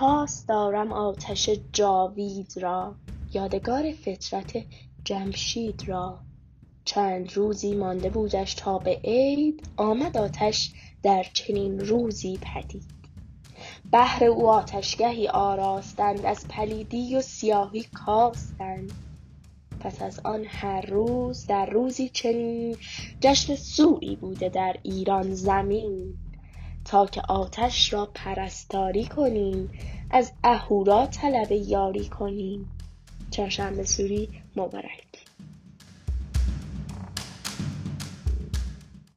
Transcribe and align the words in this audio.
پاس 0.00 0.46
دارم 0.46 0.92
آتش 0.92 1.50
جاوید 1.72 2.52
را. 2.56 2.94
یادگار 3.32 3.92
فطرت 3.92 4.64
جمشید 5.04 5.88
را. 5.88 6.18
چند 6.84 7.32
روزی 7.36 7.74
مانده 7.74 8.10
بودش 8.10 8.54
تا 8.54 8.78
به 8.78 9.00
عید 9.04 9.68
آمد 9.76 10.16
آتش 10.16 10.72
در 11.02 11.26
چنین 11.32 11.80
روزی 11.80 12.38
پدید. 12.42 12.84
بهر 13.90 14.24
او 14.24 14.50
آتشگهی 14.50 15.28
آراستند 15.28 16.26
از 16.26 16.48
پلیدی 16.48 17.16
و 17.16 17.20
سیاهی 17.20 17.82
کاستند. 17.82 18.92
پس 19.80 20.02
از 20.02 20.20
آن 20.24 20.44
هر 20.48 20.86
روز 20.86 21.46
در 21.46 21.66
روزی 21.66 22.08
چنین 22.08 22.76
جشن 23.20 23.54
سویی 23.54 24.16
بوده 24.16 24.48
در 24.48 24.76
ایران 24.82 25.34
زمین. 25.34 26.18
تا 26.84 27.06
که 27.06 27.22
آتش 27.28 27.92
را 27.92 28.08
پرستاری 28.14 29.06
کنیم 29.06 29.70
از 30.10 30.32
اهورا 30.44 31.06
طلب 31.06 31.52
یاری 31.52 32.08
کنیم. 32.08 32.70
چهارشنبه 33.30 33.84
سوری 33.84 34.28
مبارک. 34.56 35.26